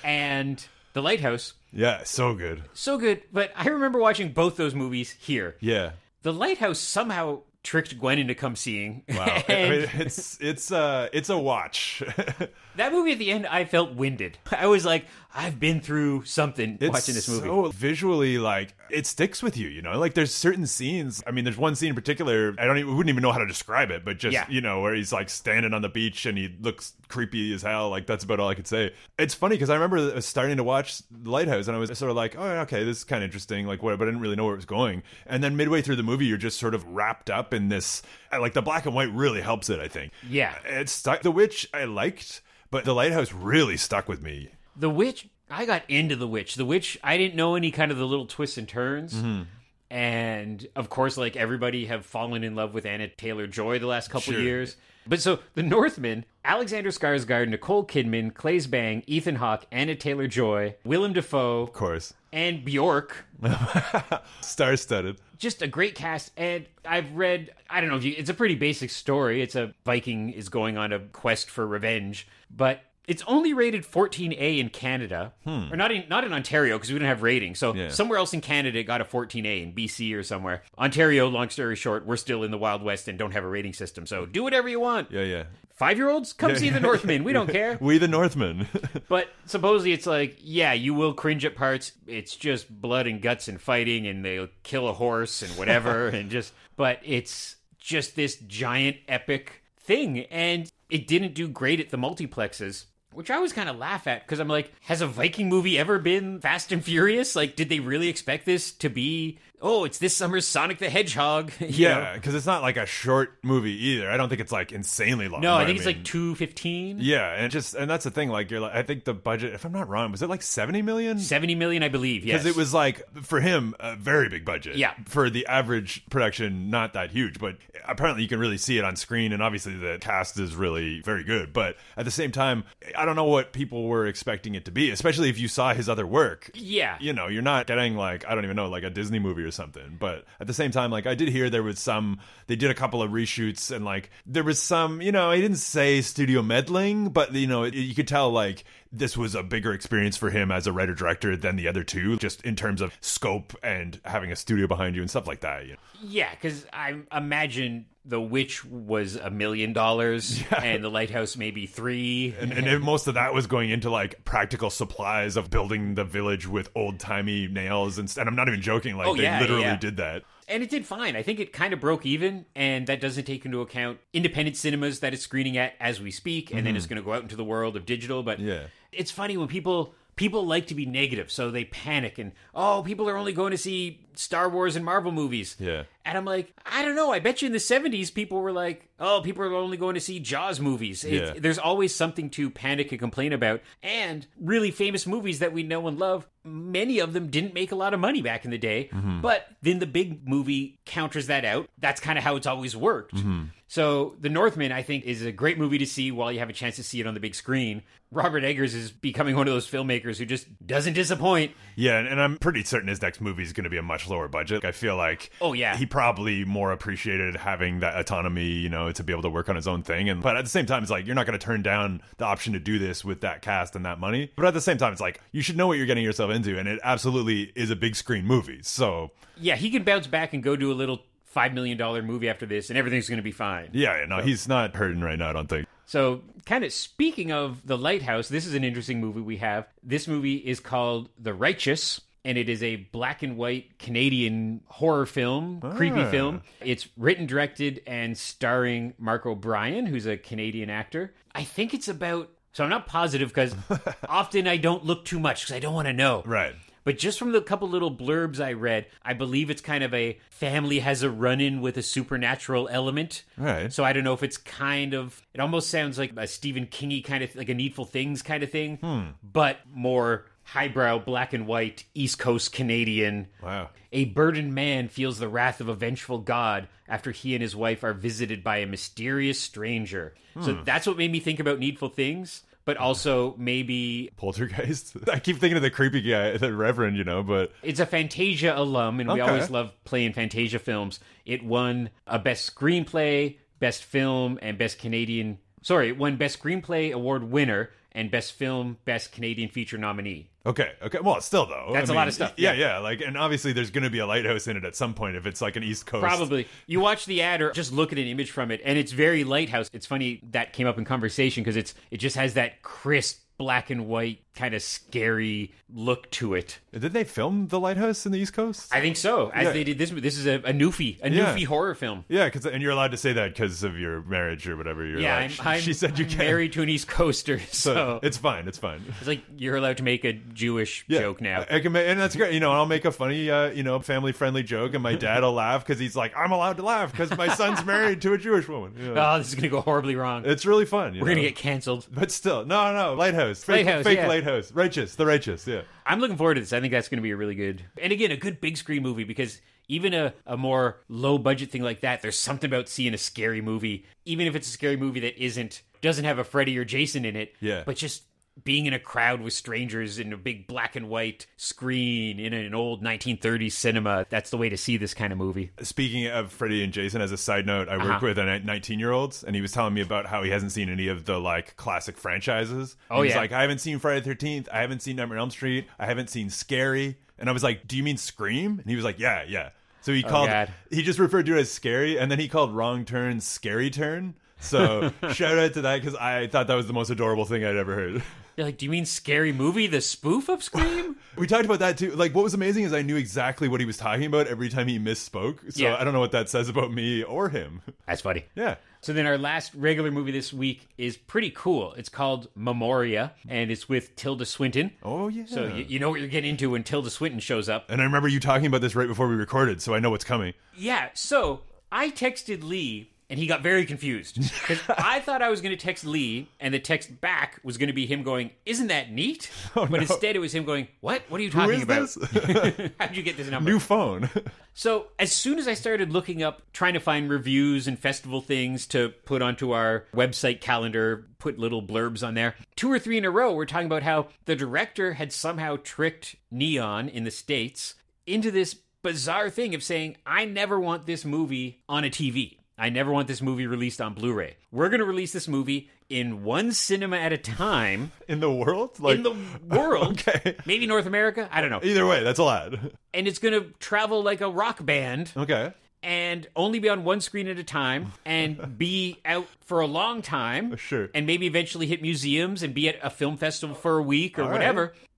[0.03, 1.53] and The Lighthouse.
[1.71, 2.63] yeah, so good.
[2.73, 5.56] So good, but I remember watching both those movies here.
[5.60, 5.91] Yeah.
[6.21, 9.03] The Lighthouse somehow tricked Gwen into come seeing.
[9.10, 9.41] Wow.
[9.47, 12.03] And it's it's uh it's a watch.
[12.75, 14.38] that movie at the end, I felt winded.
[14.51, 17.48] I was like, I've been through something It's watching this movie.
[17.48, 19.98] so visually like it sticks with you, you know.
[19.98, 21.24] Like there's certain scenes.
[21.26, 22.54] I mean, there's one scene in particular.
[22.60, 24.46] I don't even wouldn't even know how to describe it, but just Yeah.
[24.48, 27.89] you know where he's like standing on the beach and he looks creepy as hell.
[27.89, 28.93] Like that's about all I could say.
[29.17, 32.15] It's funny because I remember starting to watch The Lighthouse and I was sort of
[32.15, 33.65] like, oh, okay, this is kind of interesting.
[33.65, 35.02] Like what, but I didn't really know where it was going.
[35.26, 38.04] And then midway through the movie, you're just sort of wrapped up in this.
[38.32, 39.80] Uh, like the black and white really helps it.
[39.80, 40.12] I think.
[40.30, 40.54] Yeah.
[40.65, 41.02] It's.
[41.02, 44.50] The Witch I liked, but The Lighthouse really stuck with me.
[44.75, 46.55] The Witch, I got into The Witch.
[46.55, 49.13] The Witch, I didn't know any kind of the little twists and turns.
[49.13, 49.43] Mm-hmm.
[49.89, 54.09] And of course, like everybody have fallen in love with Anya Taylor Joy the last
[54.09, 54.41] couple Sure.
[54.41, 54.75] years.
[55.05, 60.75] But so the Northman, Alexander Skarsgård, Nicole Kidman, Claes Bang, Ethan Hawke, Anya Taylor Joy,
[60.83, 63.25] Willem Dafoe, Of course, and Bjork.
[64.41, 65.17] star-studded.
[65.38, 66.31] Just a great cast.
[66.38, 69.41] And I've read, I don't know if you, it's a pretty basic story.
[69.41, 74.59] It's a Viking is going on a quest for revenge, but it's only rated 14A
[74.59, 77.59] in Canada, or not in not in Ontario because we don't have ratings.
[77.59, 77.77] So Hmm.
[77.79, 77.89] Yeah.
[77.89, 80.63] somewhere else in Canada it got a 14A in BC or somewhere.
[80.77, 83.73] Ontario, long story short, we're still in the Wild West and don't have a rating
[83.73, 84.05] system.
[84.05, 85.11] So do whatever you want.
[85.11, 85.43] Yeah, yeah.
[85.75, 87.23] Five year olds, come see the Northmen.
[87.23, 87.77] We don't care.
[87.81, 88.67] We the Northmen.
[89.09, 91.91] But supposedly it's like, yeah, you will cringe at parts.
[92.07, 96.29] It's just blood and guts and fighting, and they'll kill a horse and whatever, and
[96.31, 96.53] just.
[96.77, 102.85] But it's just this giant epic thing, and it didn't do great at the multiplexes.
[103.15, 105.99] Which I always kind of laugh at because I'm like, has a Viking movie ever
[105.99, 107.36] been Fast and Furious?
[107.36, 109.39] Like, did they really expect this to be?
[109.65, 111.52] Oh, it's this summer's Sonic the Hedgehog.
[111.73, 114.12] Yeah, because it's not like a short movie either.
[114.12, 115.41] I don't think it's like insanely long.
[115.41, 116.97] No, I think it's mean- like two fifteen.
[116.99, 118.30] Yeah, and just and that's the thing.
[118.30, 120.82] Like, you're like, I think the budget, if I'm not wrong, was it like seventy
[120.82, 121.17] million?
[121.17, 122.26] 70 million, I believe.
[122.26, 122.43] Yes.
[122.43, 124.76] Because it was like for him a very big budget.
[124.76, 124.93] Yeah.
[125.06, 127.56] For the average production, not that huge, but
[127.88, 131.23] apparently you can really see it on screen, and obviously the cast is really very
[131.23, 131.54] good.
[131.54, 132.65] But at the same time,
[132.97, 135.88] I don't know what people were expecting it to be, especially if you saw his
[135.88, 136.52] other work.
[136.54, 136.97] Yeah.
[136.99, 139.52] You know, you're not getting like I don't even know like a Disney movie or
[139.53, 139.97] something.
[139.99, 142.73] But at the same time, like I did hear there was some they did a
[142.73, 147.09] couple of reshoots and like there was some you know I didn't say studio meddling,
[147.09, 150.51] but you know it, you could tell like this was a bigger experience for him
[150.51, 154.31] as a writer director than the other two, just in terms of scope and having
[154.31, 155.65] a studio behind you and stuff like that.
[155.65, 155.79] You know?
[156.01, 162.35] Yeah, because I imagine The Witch was a million dollars and The Lighthouse maybe three.
[162.39, 166.45] And, and most of that was going into like practical supplies of building the village
[166.47, 168.97] with old timey nails and, st- and I'm not even joking.
[168.97, 169.77] Like Oh, they yeah, literally yeah.
[169.77, 170.23] did that.
[170.49, 171.15] And it did fine.
[171.15, 174.99] I think it kind of broke even, and that doesn't take into account independent cinemas
[174.99, 177.37] that it's screening at as we speak, and then it's going to go out into
[177.37, 178.21] the world of digital.
[178.23, 178.47] But Mm-hmm.
[178.49, 178.63] Yeah.
[178.91, 183.09] it's funny when people people like to be negative, so they panic and oh, people
[183.09, 185.55] are only going to see Star Wars and Marvel movies.
[185.59, 185.83] Yeah.
[186.05, 187.11] And I'm like, I don't know.
[187.13, 190.01] I bet you in the 70s, people were like, oh, people are only going to
[190.01, 191.03] see Jaws movies.
[191.03, 191.33] Yeah.
[191.37, 193.61] There's always something to panic and complain about.
[193.81, 197.75] And really famous movies that we know and love, many of them didn't make a
[197.75, 198.89] lot of money back in the day.
[198.91, 199.21] Mm-hmm.
[199.21, 201.69] But then the big movie counters that out.
[201.77, 203.15] That's kind of how it's always worked.
[203.15, 203.43] Mm-hmm.
[203.67, 206.53] So The Northman, I think, is a great movie to see while you have a
[206.53, 207.81] chance to see it on the big screen.
[208.11, 211.53] Robert Eggers is becoming one of those filmmakers who just doesn't disappoint.
[211.75, 214.07] Yeah, and, and I'm pretty certain his next movie is going to be a much
[214.07, 214.63] lower budget.
[214.63, 215.75] I feel like Oh, yeah.
[215.75, 219.56] he probably more appreciated having that autonomy, you know, to be able to work on
[219.56, 220.10] his own thing.
[220.10, 222.25] And but at the same time, it's like you're not going to turn down the
[222.25, 224.32] option to do this with that cast and that money.
[224.36, 226.58] But at the same time, it's like you should know what you're getting yourself into,
[226.58, 228.58] and it absolutely is a big screen movie.
[228.63, 231.03] So Yeah, he can bounce back and go do a little
[231.36, 231.77] $5 million
[232.08, 233.69] movie after this, and everything's going to be fine.
[233.73, 235.29] yeah, no, he's not hurting right now.
[235.29, 235.67] I don't think.
[235.86, 239.67] So, kind of speaking of The Lighthouse, this is an interesting movie we have.
[239.84, 245.05] This movie is called The Righteous, and it is a black and white Canadian horror
[245.05, 246.09] film, creepy Ah.
[246.12, 246.41] film.
[246.62, 251.13] It's written, directed, and starring Mark O'Brien, who's a Canadian actor.
[251.36, 252.29] I think it's about.
[252.53, 253.55] So I'm not positive because
[254.09, 256.21] often I don't look too much because I don't want to know.
[256.25, 256.53] Right.
[256.86, 260.19] But just from the couple little blurbs I read, I believe it's kind of a
[260.29, 263.23] family has a run in with a supernatural element.
[263.38, 263.71] Right.
[263.71, 267.01] So I don't know if it's kind of, it almost sounds like a Stephen Kingy
[267.03, 269.01] kind of, like a Needful Things kind of thing, Hmm.
[269.23, 273.27] but more highbrow, black and white, East Coast Canadian.
[273.41, 273.69] Wow.
[273.91, 277.84] A burdened man feels the wrath of a vengeful god after he and his wife
[277.84, 280.13] are visited by a mysterious stranger.
[280.41, 280.63] So Hmm.
[280.63, 284.97] that's what made me think about Needful Things, but also maybe Poltergeist.
[285.12, 288.53] I keep thinking of the creepy guy, the Reverend, you know, but It's a Fantasia
[288.58, 290.99] alum, and we always love playing Fantasia films.
[291.25, 295.38] It won a Best Screenplay, Best Film, and Best Canadian.
[295.62, 300.29] Sorry, it won Best Screenplay Award winner and Best Film, Best Canadian Feature nominee.
[300.45, 300.99] Okay, okay.
[301.01, 302.60] Well, still though, That's a a lot of stuff, Yeah, yeah.
[302.60, 302.77] yeah.
[302.79, 305.25] Like, and obviously, there's going to be a lighthouse in it at some point if
[305.25, 306.03] it's like an East Coast.
[306.03, 306.47] Probably.
[306.67, 309.23] You watch the ad or just look at an image from it, and it's very
[309.23, 309.69] lighthouse.
[309.71, 313.69] It's funny that came up in conversation because it's it just has that crisp black
[313.69, 316.60] and white kind of scary look to it.
[316.72, 318.69] Did they film the lighthouse in the East Coast?
[318.72, 319.30] I think so.
[319.30, 319.52] As Yeah.
[319.54, 321.34] they did this, this is a, a newfie, a Yeah.
[321.36, 322.06] newfie horror film.
[322.10, 324.86] yeah, because and you're allowed to say that because of your marriage or whatever.
[324.86, 326.17] You're Yeah, allowed- I'm, she, I'm, she said you I'm can.
[326.19, 328.48] married to an East Coaster, so, so it's fine.
[328.48, 328.84] It's fine.
[329.00, 331.00] it's like you're allowed to make a Jewish Yeah.
[331.00, 331.46] joke now.
[331.50, 332.34] I, I can make, and that's great.
[332.34, 335.24] You know, I'll make a funny, uh, you know, family friendly joke, and my dad
[335.24, 338.17] will laugh because he's like, "I'm allowed to laugh because my son's married to a
[338.17, 340.24] Jewish woman." You know, oh, this is gonna go horribly wrong.
[340.26, 341.00] it's really fun.
[341.00, 341.88] We're gonna get canceled.
[341.91, 344.08] But still, no, no, lighthouse, fake, Lighthouse, fake yeah.
[344.25, 345.62] Lighthouse, righteous, the righteous, yeah.
[345.86, 346.53] I'm looking forward to this.
[346.53, 348.83] I think that's going to be a really good, and again, a good big screen
[348.83, 352.93] movie because even a, a more low budget thing like that, there's something about seeing
[352.93, 356.57] a scary movie, even if it's a scary movie that isn't doesn't have a Freddy
[356.57, 357.63] or Jason in it, Yeah.
[357.65, 358.03] but just
[358.43, 362.54] being in a crowd with strangers in a big black and white screen in an
[362.54, 364.06] old 1930s cinema.
[364.10, 365.52] That's the way to see this kind of movie.
[365.62, 368.00] Speaking of Freddie and Jason, as a side note, I work Uh-huh.
[368.08, 370.69] with a 19 year old, and he was telling me about how he hasn't seen
[370.69, 372.76] any of the like classic franchises.
[372.89, 373.19] Oh, He's yeah.
[373.19, 375.86] like, I haven't seen Friday the 13th, I haven't seen Nightmare on Elm Street, I
[375.86, 378.60] haven't seen Scary, and I was like, Do you mean Scream?
[378.60, 379.50] And he was like, Yeah, yeah.
[379.82, 382.56] So he called oh, he just referred to it as Scary, and then he called
[382.56, 384.15] Wrong Turn Scary Turn.
[384.39, 387.56] So shout out to that because I thought that was the most adorable thing I'd
[387.58, 388.04] ever heard.
[388.36, 391.78] They're like, "Do you mean Scary Movie, the spoof of Scream?" We talked about that
[391.78, 391.91] too.
[391.91, 394.67] Like, what was amazing is I knew exactly what he was talking about every time
[394.67, 395.54] he misspoke.
[395.54, 395.76] So Yeah.
[395.80, 397.62] I don't know what that says about me or him.
[397.86, 398.26] That's funny.
[398.36, 398.56] Yeah.
[398.82, 401.74] So then our last regular movie this week is pretty cool.
[401.74, 404.72] It's called Memoria, and it's with Tilda Swinton.
[404.82, 405.26] Oh yeah.
[405.28, 407.69] So you, you know what you're getting into when Tilda Swinton shows up.
[407.69, 410.04] and I remember you talking about this right before we recorded, so I know what's
[410.04, 410.34] coming.
[410.58, 411.41] Yeah, so
[411.72, 415.63] I texted Lee and he got very confused because I thought I was going to
[415.63, 419.30] text Lee and the text back was going to be him going, "Isn't that neat?"
[419.56, 421.04] Oh, but instead it was him going, "What?
[421.10, 421.93] What are you Oh, talking about?
[422.80, 424.10] How did you get this number?" New phone.
[424.56, 428.67] So as soon as I started looking up, trying to find reviews and festival things
[428.67, 433.04] to put onto our website calendar, put little blurbs on there, two or three in
[433.04, 437.73] a row, we're talking about how the director had somehow tricked Neon in the States
[438.06, 442.38] into this bizarre thing of saying, I never want this movie on a TV.
[442.57, 444.37] I never want this movie released on Blu ray.
[444.51, 448.79] We're going to release this movie in one cinema at a time in the world?
[448.79, 449.15] Like in the
[449.49, 450.01] world.
[450.07, 450.35] Okay.
[450.45, 451.27] Maybe North America.
[451.31, 451.59] I don't know.
[451.63, 452.53] Either way, that's a lot.
[452.95, 455.51] And it's going to travel like a rock band Okay.
[455.81, 460.03] and only be on one screen at a time and be out for a long
[460.03, 460.55] time.
[460.57, 460.89] Sure.
[460.93, 464.23] And maybe eventually hit museums and be at a film festival for a week or
[464.25, 464.41] All right.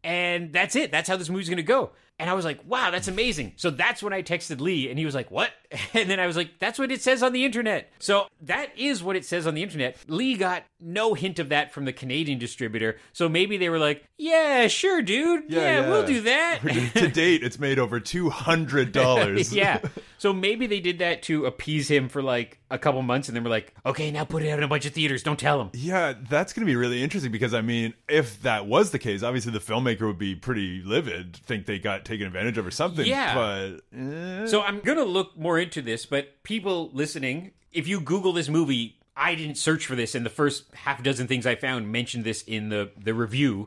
[0.06, 0.92] And that's it.
[0.92, 1.92] That's how this movie's to go.
[2.18, 3.54] And I was like, wow, that's amazing.
[3.58, 5.52] So that's when I texted Lee and he was like, what?
[5.94, 7.92] And then I was like, that's what it says on the internet.
[8.00, 9.98] So that is what it says on the internet.
[10.08, 12.98] Lee got no hint of that from the Canadian distributor.
[13.12, 15.46] So maybe they were like, yeah, sure, dude.
[15.50, 15.90] Yeah, Yeah, yeah.
[15.90, 16.60] we'll do that.
[16.96, 19.54] to date, it's made over two hundred dollars.
[19.54, 19.80] yeah.
[20.18, 23.44] So maybe they did that to appease him for like a couple months, and then
[23.44, 25.22] we're like, okay, now put it out in a bunch of theaters.
[25.24, 25.70] Don't tell them.
[25.74, 29.22] Yeah, that's going to be really interesting because I mean, if that was the case,
[29.24, 33.06] obviously the filmmaker would be pretty livid, think they got taken advantage of or something.
[33.06, 33.36] Yeah.
[33.36, 38.34] but eh, So I'm gonna look more into this, but people listening, if you Google
[38.34, 39.00] this movie.
[39.18, 42.42] I didn't search for this, and the first half dozen things I found mentioned this
[42.42, 43.66] in the the review.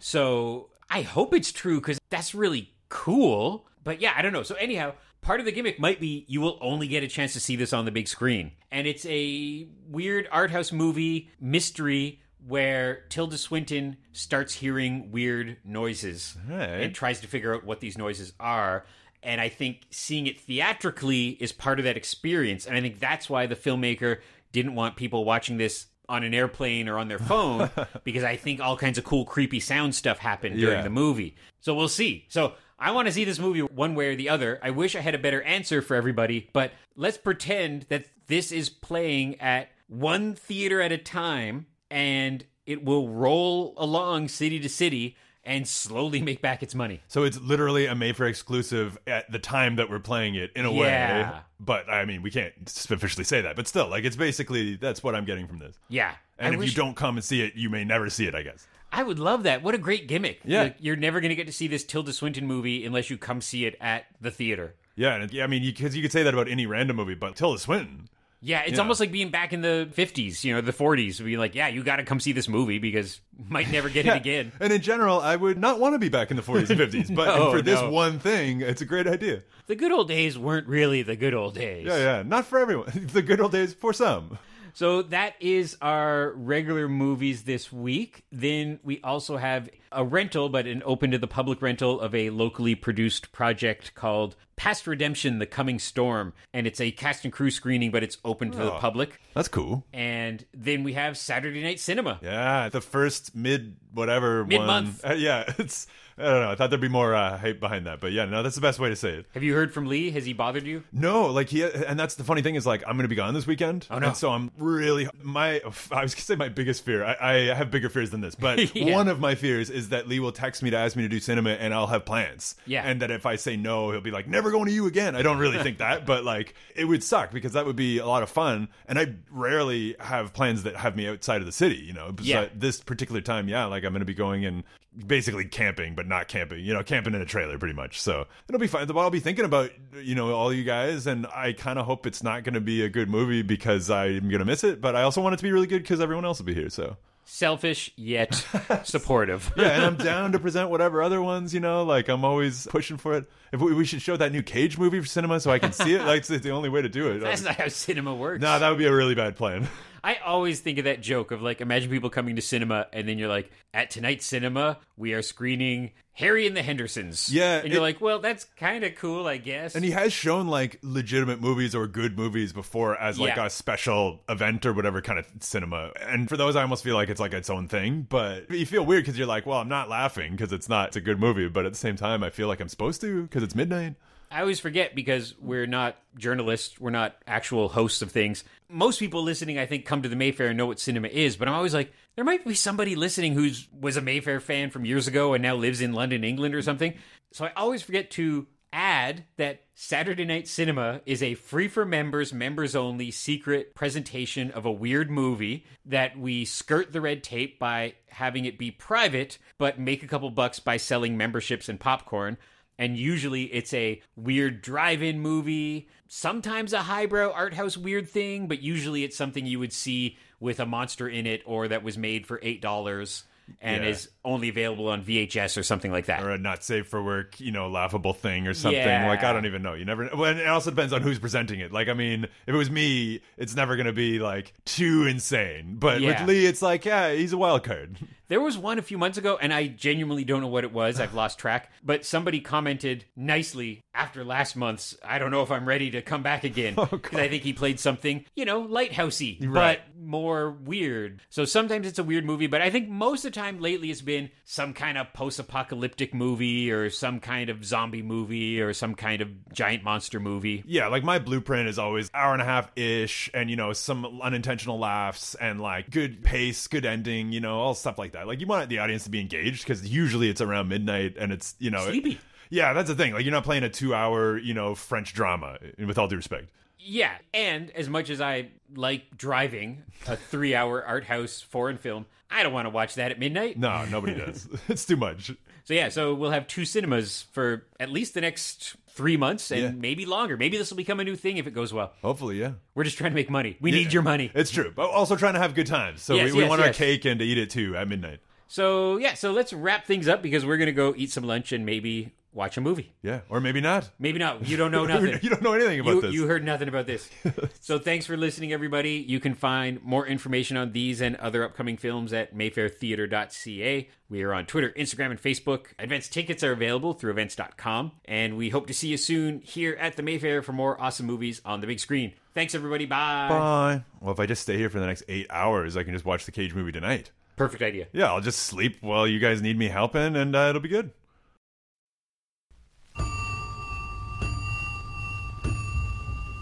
[0.00, 3.66] So I hope it's true because that's really cool.
[3.84, 4.42] But yeah, I don't know.
[4.42, 7.40] So anyhow, part of the gimmick might be you will only get a chance to
[7.40, 13.04] see this on the big screen, and it's a weird art house movie mystery where
[13.10, 16.60] Tilda Swinton starts hearing weird noises Right.
[16.82, 18.86] and tries to figure out what these noises are.
[19.22, 22.64] And I think seeing it theatrically is part of that experience.
[22.66, 24.20] And I think that's why the filmmaker
[24.52, 27.68] didn't want people watching this on an airplane or on their phone
[28.04, 30.82] because I think all kinds of cool, creepy sound stuff happened during Yeah.
[30.82, 31.36] the movie.
[31.60, 32.24] So we'll see.
[32.28, 34.58] So I want to see this movie one way or the other.
[34.62, 38.68] I wish I had a better answer for everybody, but let's pretend that this is
[38.68, 45.16] playing at one theater at a time and it will roll along city to city
[45.44, 47.00] and slowly make back its money.
[47.08, 50.66] so it's literally a made for exclusive at the time that we're playing it in
[50.66, 50.88] a way.
[50.88, 51.40] Yeah.
[51.58, 52.52] But I mean, we can't
[52.90, 55.74] officially say that, but still, like it's basically that's what I'm getting from this.
[55.88, 56.12] Yeah.
[56.38, 58.34] And I if wish- you don't come and see it, you may never see it.
[58.34, 58.66] I guess.
[58.92, 59.62] I would love that.
[59.62, 60.40] What a great gimmick.
[60.44, 60.62] Yeah.
[60.62, 63.40] Like, you're never going to get to see this Tilda Swinton movie unless you come
[63.40, 64.74] see it at the theater.
[64.96, 67.36] Yeah, and yeah, I mean, because you, could say that about any random movie, but
[67.36, 68.08] Tilda Swinton.
[68.40, 68.78] Yeah, it's Yeah.
[68.80, 71.82] almost like being back in the 50s, you know, the 40s, being like, yeah, you
[71.82, 74.52] got to come see this movie because might never get it again.
[74.60, 77.14] And in general, I would not want to be back in the 40s and 50s,
[77.14, 77.90] but No, oh, for this no.
[77.90, 79.42] one thing, it's a great idea.
[79.66, 81.86] The good old days weren't really the good old days.
[81.86, 82.90] Yeah, yeah, not for everyone.
[83.12, 84.38] the good old days for some.
[84.78, 88.22] So that is our regular movies this week.
[88.30, 92.30] Then we also have a rental, but an open to the public rental of a
[92.30, 97.50] locally produced project called Past Redemption: The Coming Storm, and it's a cast and crew
[97.50, 98.78] screening, but it's open to the Oh.
[98.78, 99.20] public.
[99.34, 99.84] That's cool.
[99.92, 102.18] And then we have Saturday Night Cinema.
[102.22, 105.04] Yeah, the first mid whatever Mid-month.
[105.04, 105.86] Uh, yeah, it's
[106.18, 106.50] I don't know.
[106.50, 108.80] I thought there'd be more uh, hype behind that, but yeah, no, that's the best
[108.80, 109.26] way to say it.
[109.34, 110.10] Have you heard from Lee?
[110.10, 110.82] Has he bothered you?
[110.92, 113.46] No, like he, and that's the funny thing is like I'm gonna be gone this
[113.46, 113.86] weekend.
[113.92, 114.08] Oh no.
[114.08, 115.60] And so I'm really my.
[115.92, 117.04] I was gonna say my biggest fear.
[117.04, 118.92] I, I have bigger fears than this, but Yeah.
[118.92, 121.20] one of my fears is that Lee will text me to ask me to do
[121.20, 122.54] cinema, and I'll have plans.
[122.66, 122.82] Yeah.
[122.82, 125.22] And that if I say no, he'll be like, "Never going to you again." I
[125.22, 128.22] don't really think that, but like it would suck because that would be a lot
[128.22, 131.76] of fun, and I rarely have plans that have me outside of the city.
[131.76, 132.42] You know, Yeah.
[132.42, 134.64] But this particular time, yeah, like I'm gonna be going and
[135.06, 136.64] basically camping, but not camping.
[136.64, 138.00] You know, camping in a trailer, pretty much.
[138.00, 138.86] So it'll be fun.
[138.86, 139.70] But I'll be thinking about
[140.02, 142.82] you know all you guys, and I kind of hope it's not going to be
[142.82, 144.80] a good movie because I'm going to miss it.
[144.80, 146.70] But I also want it to be really good because everyone else will be here.
[146.70, 146.96] So
[147.30, 148.34] Selfish yet
[148.84, 149.52] supportive.
[149.56, 151.52] yeah, and I'm down to present whatever other ones.
[151.52, 153.30] You know, like I'm always pushing for it.
[153.52, 155.94] If we, we should show that new Cage movie for cinema so I can see
[155.94, 157.18] it, like it's the only way to do it.
[157.20, 158.40] That's not how cinema works.
[158.40, 159.68] no, that would be a really bad plan.
[160.02, 163.18] I always think of that joke of like, imagine people coming to cinema and then
[163.18, 167.32] you're like, at tonight's cinema, we are screening Harry and the Hendersons.
[167.32, 169.74] Yeah, and you're it- like, well, that's kind of cool, I guess.
[169.76, 173.46] And he has shown like legitimate movies or good movies before as like Yeah.
[173.46, 175.92] a special event or whatever kind of cinema.
[176.00, 178.06] And for those, I almost feel like it's like its own thing.
[178.08, 180.88] But you feel weird because you're like, well, I'm not laughing because it's not.
[180.88, 183.22] It's a good movie, but at the same time, I feel like I'm supposed to
[183.22, 183.94] because it's midnight.
[184.30, 188.44] I always forget because we're not journalists, we're not actual hosts of things.
[188.68, 191.48] Most people listening, I think, come to the Mayfair and know what cinema is, but
[191.48, 195.08] I'm always like, there might be somebody listening who's was a Mayfair fan from years
[195.08, 196.94] ago and now lives in London, England or something.
[197.32, 202.32] So I always forget to add that Saturday Night Cinema is a free for members,
[202.32, 207.94] members only secret presentation of a weird movie that we skirt the red tape by
[208.08, 212.36] having it be private, but make a couple bucks by selling memberships and popcorn
[212.78, 218.62] and usually it's a weird drive-in movie sometimes a highbrow art house weird thing but
[218.62, 222.26] usually it's something you would see with a monster in it or that was made
[222.26, 223.24] for eight dollars
[223.62, 223.90] and Yeah.
[223.90, 227.40] is only available on vhs or something like that Or a not safe for work,
[227.40, 228.78] you know, laughable thing or something.
[228.78, 229.08] Yeah.
[229.08, 229.72] Like I don't even know.
[229.72, 230.10] You never.
[230.14, 231.72] Well, and it also depends on who's presenting it.
[231.72, 235.76] Like I mean, if it was me, it's never going to be like too insane.
[235.78, 236.20] But Yeah.
[236.20, 237.96] with Lee, it's like, yeah, he's a wild card.
[238.28, 241.00] There was one a few months ago, and I genuinely don't know what it was.
[241.00, 241.70] I've lost track.
[241.82, 244.96] But somebody commented nicely after last month's.
[245.04, 247.52] I don't know if I'm ready to come back again oh, because I think he
[247.52, 249.80] played something, you know, lighthousey, Right.
[249.86, 251.20] but more weird.
[251.30, 254.00] So sometimes it's a weird movie, but I think most of the time lately it's
[254.02, 259.20] been some kind of post-apocalyptic movie or some kind of zombie movie or some kind
[259.22, 260.62] of giant monster movie.
[260.66, 264.20] Yeah, like my blueprint is always hour and a half ish, and you know some
[264.22, 268.17] unintentional laughs and like good pace, good ending, you know, all stuff like that.
[268.24, 271.54] Like you want the audience to be engaged because usually it's around midnight and it's
[271.58, 272.18] you know Sleepy.
[272.50, 273.12] yeah, that's the thing.
[273.14, 275.58] Like you're not playing a two-hour you know French drama.
[275.78, 281.04] With all due respect, Yeah, and as much as I like driving a three-hour art
[281.04, 283.58] house foreign film, I don't want to watch that at midnight.
[283.58, 284.48] no, nobody does.
[284.68, 285.32] it's too much.
[285.68, 289.60] So yeah, so we'll have two cinemas for at least the next three months and
[289.60, 289.70] Yeah.
[289.70, 290.38] maybe longer.
[290.38, 291.92] Maybe this will become a new thing if it goes well.
[292.00, 292.52] Hopefully, yeah.
[292.74, 293.58] We're just trying to make money.
[293.60, 294.30] We need your money.
[294.34, 296.00] It's true, but also trying to have good times.
[296.00, 298.20] So Yes, we, we yes, want our cake and to eat it too at midnight.
[298.46, 301.66] So yeah, so let's wrap things up because we're gonna go eat some lunch and
[301.66, 302.94] maybe watch a movie.
[303.02, 303.90] Yeah, or maybe not.
[303.98, 304.46] Maybe not.
[304.48, 305.18] You don't know nothing.
[305.20, 306.14] you don't know anything about you, this.
[306.14, 307.10] you heard nothing about this.
[307.60, 309.04] so thanks for listening, everybody.
[309.06, 313.88] You can find more information on these and other upcoming films at mayfairtheater.ca.
[314.08, 315.66] We are on Twitter, Instagram, and Facebook.
[315.78, 317.92] Advance tickets are available through events.com.
[318.06, 321.42] And we hope to see you soon here at the Mayfair for more awesome movies
[321.44, 322.14] on the big screen.
[322.34, 322.86] Thanks, everybody.
[322.86, 323.28] Bye.
[323.28, 323.84] Bye.
[324.00, 326.24] Well, if I just stay here for the next eight hours, I can just watch
[326.24, 327.10] the Cage movie tonight.
[327.36, 327.88] Perfect idea.
[327.92, 330.92] Yeah, I'll just sleep while you guys need me helping, and uh, it'll be good.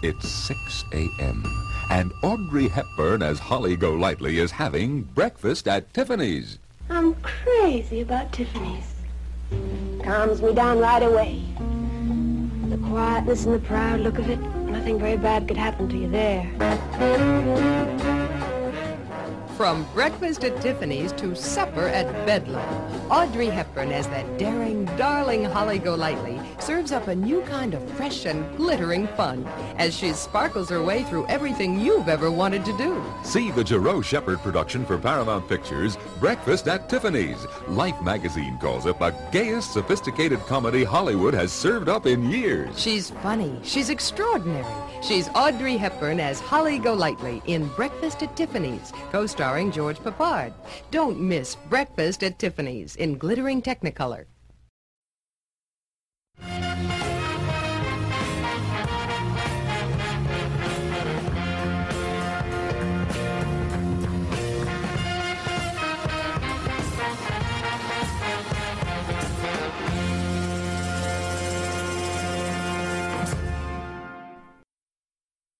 [0.03, 1.43] It's 6 a.m.,
[1.89, 6.59] and Audrey Hepburn as Holly Golightly is having breakfast at Tiffany's.
[6.89, 8.93] I'm crazy about Tiffany's.
[10.03, 11.41] Calms me down right away.
[12.69, 16.09] The quietness and the proud look of it, nothing very bad could happen to you
[16.09, 16.47] there.
[19.57, 22.61] From breakfast at Tiffany's to supper at Bedlam,
[23.09, 28.25] Audrey Hepburn as that daring, darling Holly Golightly serves up a new kind of fresh
[28.25, 29.47] and glittering fun
[29.79, 33.03] as she sparkles her way through everything you've ever wanted to do.
[33.23, 37.47] See the Jurow-Shepherd production for Paramount Pictures, Breakfast at Tiffany's.
[37.67, 42.79] Life magazine calls it the gayest, sophisticated comedy Hollywood has served up in years.
[42.79, 43.59] She's funny.
[43.63, 44.71] She's extraordinary.
[45.01, 50.53] She's Audrey Hepburn as Holly Golightly in Breakfast at Tiffany's, co-starring George Peppard.
[50.91, 54.25] Don't miss Breakfast at Tiffany's in glittering Technicolor.